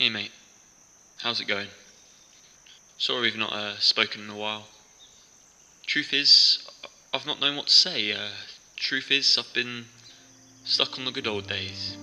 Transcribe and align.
Hey 0.00 0.08
mate, 0.08 0.32
how's 1.18 1.42
it 1.42 1.44
going? 1.46 1.68
Sorry 2.96 3.20
we've 3.20 3.36
not 3.36 3.52
uh, 3.52 3.78
spoken 3.80 4.22
in 4.22 4.30
a 4.30 4.34
while. 4.34 4.64
Truth 5.86 6.14
is, 6.14 6.66
I've 7.12 7.26
not 7.26 7.38
known 7.38 7.54
what 7.54 7.66
to 7.66 7.74
say. 7.74 8.10
Uh, 8.14 8.30
truth 8.76 9.10
is, 9.10 9.36
I've 9.36 9.52
been 9.52 9.84
stuck 10.64 10.98
on 10.98 11.04
the 11.04 11.10
good 11.10 11.26
old 11.26 11.46
days. 11.46 11.98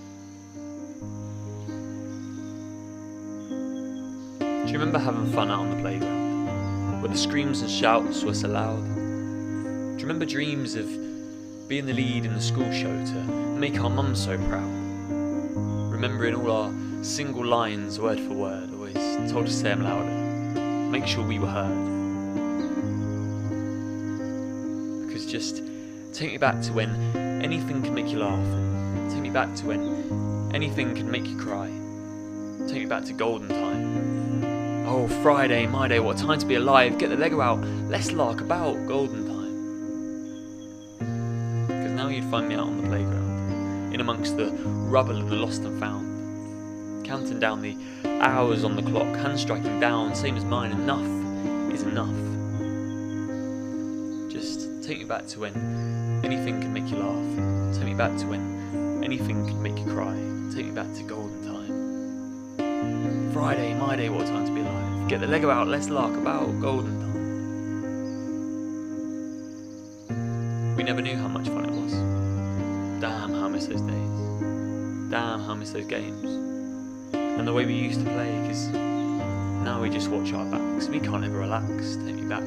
Do 4.38 4.46
you 4.46 4.78
remember 4.78 5.00
having 5.00 5.34
fun 5.34 5.50
out 5.50 5.62
on 5.62 5.72
the 5.72 5.82
playground? 5.82 7.02
Where 7.02 7.10
the 7.10 7.18
screams 7.18 7.62
and 7.62 7.72
shouts 7.72 8.24
were 8.24 8.36
so 8.36 8.50
loud? 8.50 8.86
Do 8.86 9.96
you 9.98 10.06
remember 10.06 10.28
dreams 10.28 10.76
of 10.76 10.86
being 11.68 11.88
the 11.88 11.94
lead 11.94 12.26
in 12.26 12.36
the 12.36 12.42
school 12.42 12.72
show 12.72 12.94
to 13.06 13.24
make 13.58 13.80
our 13.80 13.90
mum 13.90 14.16
so 14.16 14.38
proud? 14.50 14.87
Remembering 15.98 16.36
all 16.36 16.52
our 16.52 16.72
single 17.04 17.44
lines, 17.44 18.00
word 18.00 18.20
for 18.20 18.36
word, 18.36 18.72
always 18.72 19.32
told 19.32 19.48
to 19.48 19.52
say 19.52 19.70
them 19.70 19.84
louder, 19.84 20.06
make 20.92 21.08
sure 21.08 21.26
we 21.26 21.40
were 21.40 21.48
heard. 21.48 21.74
Because 25.08 25.26
just 25.26 25.64
take 26.14 26.34
me 26.34 26.38
back 26.38 26.62
to 26.62 26.74
when 26.74 26.92
anything 27.42 27.82
can 27.82 27.96
make 27.96 28.10
you 28.10 28.20
laugh, 28.20 28.46
take 29.12 29.24
me 29.24 29.32
back 29.32 29.56
to 29.56 29.66
when 29.66 30.52
anything 30.54 30.94
can 30.94 31.10
make 31.10 31.26
you 31.26 31.36
cry. 31.36 31.66
Take 32.68 32.84
me 32.84 32.86
back 32.86 33.04
to 33.06 33.14
golden 33.14 33.50
time. 33.50 34.86
Oh, 34.88 35.08
Friday, 35.24 35.66
my 35.66 35.88
day, 35.88 36.00
what 36.00 36.18
time 36.18 36.38
to 36.38 36.46
be 36.46 36.54
alive. 36.54 37.00
Get 37.00 37.10
the 37.10 37.18
Lego 37.18 37.42
out, 37.42 37.60
let's 37.90 38.12
lark 38.12 38.42
about 38.42 38.86
golden 38.86 39.26
time. 39.26 39.48
Because 41.66 41.92
now 41.94 42.08
you'd 42.10 42.26
find 42.26 42.48
me 42.50 42.54
out 42.54 42.68
on 42.68 42.84
the 42.84 42.88
playground, 42.88 43.27
in 43.94 44.00
amongst 44.02 44.38
the 44.38 44.52
rubble 44.64 45.16
and 45.16 45.30
the 45.30 45.36
lost 45.36 45.64
and 45.64 45.80
found. 45.80 47.06
Counting 47.06 47.40
down 47.40 47.62
the 47.62 47.78
hours 48.22 48.64
on 48.64 48.76
the 48.76 48.82
clock, 48.82 49.16
hand 49.16 49.40
striking 49.40 49.80
down, 49.80 50.14
same 50.16 50.36
as 50.36 50.44
mine, 50.44 50.72
enough 50.72 51.06
is 51.74 51.84
enough. 51.84 52.14
Just 54.32 54.84
take 54.84 55.00
me 55.00 55.06
back 55.06 55.28
to 55.28 55.40
when 55.42 55.54
anything 56.24 56.60
can 56.62 56.74
make 56.74 56.90
you 56.90 56.98
laugh. 56.98 57.76
Take 57.76 57.86
me 57.86 57.94
back 57.94 58.18
to 58.18 58.26
when 58.28 59.02
anything 59.04 59.46
can 59.46 59.62
make 59.62 59.78
you 59.78 59.86
cry. 59.86 60.16
Take 60.54 60.66
me 60.66 60.72
back 60.72 60.92
to 60.96 61.04
golden 61.04 61.44
time. 61.44 61.58
Friday, 63.32 63.74
my 63.76 63.96
day, 63.96 64.10
what 64.10 64.26
time 64.26 64.46
to 64.46 64.52
be 64.52 64.62
alive. 64.62 65.08
Get 65.08 65.20
the 65.22 65.28
Lego 65.28 65.50
out, 65.50 65.68
let's 65.68 65.90
lark 65.90 66.16
about 66.16 66.60
golden 66.60 67.00
time. 67.00 67.08
We 70.76 70.84
never 70.84 71.02
knew 71.02 71.16
how 71.16 71.28
much 71.28 71.48
fun 71.48 71.66
it 71.66 71.72
was. 71.72 71.94
Miss 73.58 73.66
those 73.66 73.82
days. 73.82 75.10
Damn, 75.10 75.40
how 75.40 75.54
I 75.54 75.56
miss 75.56 75.72
those 75.72 75.88
games. 75.88 76.24
And 77.16 77.48
the 77.48 77.52
way 77.52 77.66
we 77.66 77.74
used 77.74 78.00
to 78.02 78.06
play, 78.06 78.40
because 78.42 78.68
now 78.68 79.82
we 79.82 79.90
just 79.90 80.10
watch 80.12 80.32
our 80.32 80.46
backs. 80.46 80.90
We 80.90 81.00
can't 81.00 81.24
ever 81.24 81.40
relax. 81.40 81.96
Take 81.96 82.14
me 82.14 82.22
back. 82.22 82.44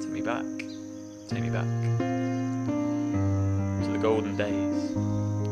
Take 0.00 0.12
me 0.12 0.22
back. 0.22 0.46
Take 1.28 1.42
me 1.42 1.50
back. 1.50 1.66
To 3.84 3.92
the 3.92 3.98
golden 3.98 4.34
days. 4.34 4.92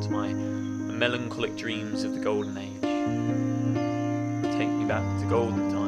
To 0.07 0.11
my 0.11 0.33
melancholic 0.33 1.55
dreams 1.55 2.05
of 2.05 2.15
the 2.15 2.21
golden 2.21 2.57
age. 2.57 2.81
Take 4.55 4.71
me 4.71 4.87
back 4.87 5.05
to 5.21 5.27
golden 5.27 5.71
times. 5.71 5.82